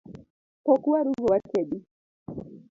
Pok 0.65 0.81
waru 0.91 1.11
go 1.19 1.27
watedi 1.31 1.77